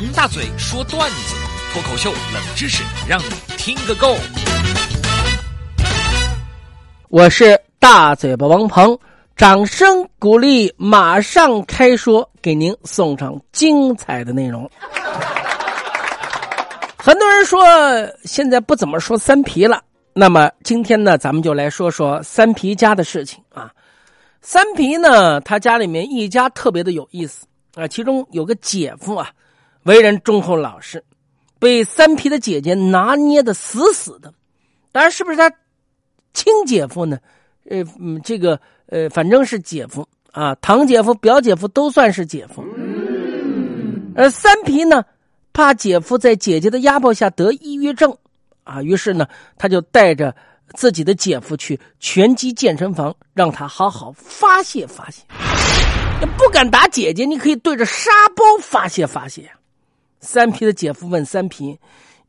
[0.00, 1.34] 王大嘴说段子，
[1.72, 3.24] 脱口秀冷知识，让你
[3.56, 4.14] 听个够。
[7.08, 8.96] 我是大嘴巴王鹏，
[9.34, 14.70] 掌声鼓励，马上开说，给您送上精彩的内容。
[16.96, 17.60] 很多人说
[18.22, 23.72] 现在不怎么说三皮了，那么今天呢，咱们就来说说三皮家的事情啊。
[24.42, 27.44] 三皮呢，他家里面一家特别的有意思
[27.74, 29.28] 啊，其中有个姐夫啊，
[29.84, 31.04] 为人忠厚老实，
[31.58, 34.32] 被三皮的姐姐拿捏的死死的。
[34.92, 35.50] 当然，是不是他
[36.32, 37.18] 亲姐夫呢？
[37.68, 37.84] 呃，
[38.22, 42.64] 这个呃，反正是姐夫啊，堂姐夫、表姐夫都算是姐夫。
[44.14, 45.04] 而三皮呢，
[45.52, 48.16] 怕姐夫在姐姐的压迫下得抑郁症
[48.64, 50.34] 啊，于是呢，他就带着。
[50.74, 55.22] 自己的姐夫去拳击健身房，让他好好发泄发泄。
[56.36, 59.50] 不敢打姐姐，你可以对着沙包发泄发泄。
[60.20, 61.78] 三皮的姐夫问三皮：“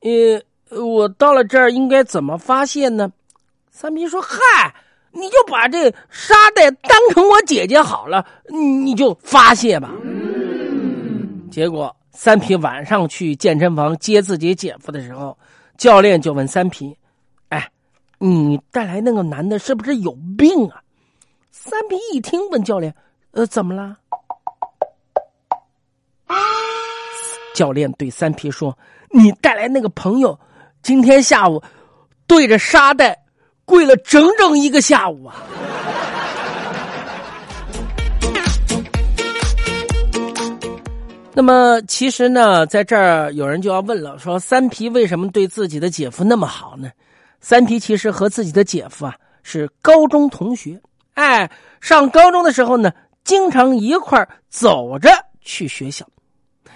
[0.00, 3.10] 呃，我到了这儿应该怎么发泄呢？”
[3.70, 4.74] 三皮说：“嗨，
[5.12, 9.92] 你就把这沙袋当成我姐姐好了，你就发泄吧。”
[11.50, 15.36] 结果三皮晚上去健身房接自己姐夫的时候，
[15.76, 16.96] 教练就问三皮。
[18.20, 20.82] 你带来那个男的是不是有病啊？
[21.52, 22.92] 三皮一听，问教练
[23.30, 23.96] ：“呃，怎么了？”
[27.58, 28.78] 教练对三皮说
[29.10, 30.38] ：“你带来那个朋友，
[30.80, 31.60] 今天下午
[32.24, 33.18] 对着沙袋
[33.64, 35.42] 跪了整整一个下午啊！”
[41.34, 46.88] 那么，其实呢，在这儿有人就要问了：说三皮为什么对自己的姐夫那么好呢？
[47.40, 50.80] 三皮其实和自己的姐夫啊是高中同学，
[51.14, 52.92] 哎，上高中的时候呢，
[53.24, 56.06] 经常一块走着去学校。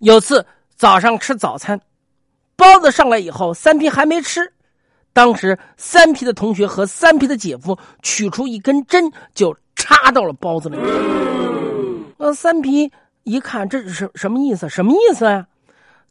[0.00, 0.44] 有次
[0.76, 1.80] 早上吃早餐，
[2.54, 4.52] 包子上来以后，三皮还没吃。
[5.14, 10.76] 当时三皮的同学和三皮的姐夫取出一根针，就插到了包子里。
[12.18, 12.92] 那三皮
[13.22, 14.68] 一看，这是什么意思？
[14.68, 15.46] 什么意思呀？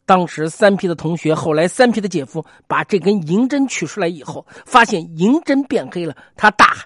[0.04, 6.78] 当时三皮的同学，后来三皮的姐夫把这根银针取出来以后，发现银针变黑了，他大喊：“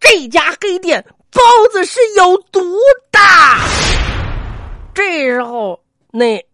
[0.00, 2.60] 这家黑店包子是有毒
[3.12, 3.20] 的！”
[4.92, 5.80] 这时候，
[6.10, 6.44] 那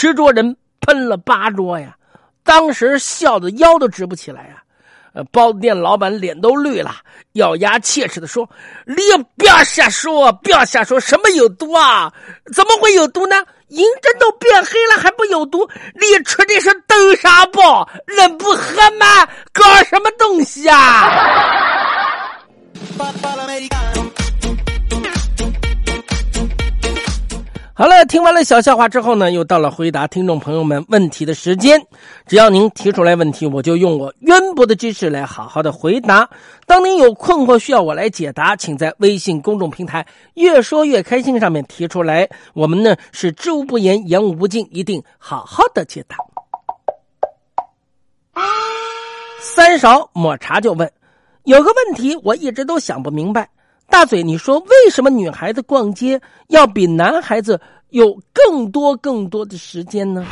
[0.00, 1.96] 十桌人喷了八桌呀，
[2.44, 4.62] 当时笑的腰都直不起来呀。
[5.12, 6.94] 呃，包子店老板脸都绿了，
[7.32, 8.48] 咬牙切齿的说
[8.86, 8.94] ：“你
[9.36, 12.12] 不要瞎说，不要瞎说，什么有毒啊？
[12.54, 15.68] 怎么会有毒呢？”银针都变黑了还不有毒？
[15.94, 19.26] 你吃的是豆沙包，人不喝吗？
[19.52, 21.10] 搞什么东西啊？
[27.78, 31.80] 好了，听完了小笑话之后呢，又到了回答听众朋友们问题的时间。
[32.26, 36.28] 只要您提出来问题，我就用我渊博的知识来好好的回答。
[36.66, 42.28] 当您有困惑需要我来解答，请在微信公众平台“越说越开心”上面提出来。
[42.52, 46.16] 我们呢是知无不言，言无不尽，一定好好的解答。
[49.40, 50.90] 三勺抹茶就问：
[51.44, 53.48] 有个问题我一直都想不明白。
[53.90, 60.26] 大嘴，你说为什么女孩子逛街要比男孩子有更多更多的时间呢？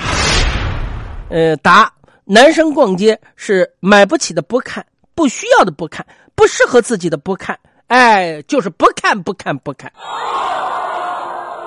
[1.31, 1.91] 呃，答：
[2.25, 4.85] 男生逛街是买不起的不看，
[5.15, 9.91] 不需要的不看，不适合自己的不看，哎，就是不看不看不看。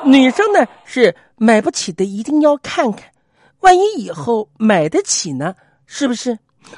[0.06, 3.10] 女生呢是买不起的一定要看看，
[3.62, 5.56] 万一以后买得起呢？
[5.88, 6.38] 是不是？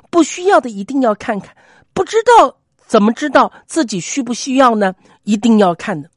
[0.10, 1.54] 不需要的一定要看看，
[1.94, 2.56] 不知道。
[2.92, 4.94] 怎么知道自己需不需要呢？
[5.24, 6.10] 一定要看的，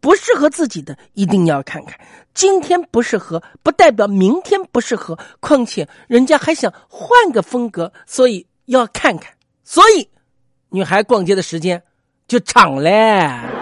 [0.00, 1.96] 不适合自己的一定要看看。
[2.34, 5.16] 今天不适合，不代表明天不适合。
[5.38, 9.32] 况且人家还想换个风格，所以要看看。
[9.62, 10.08] 所以，
[10.70, 11.80] 女孩逛街的时间
[12.26, 13.55] 就长了。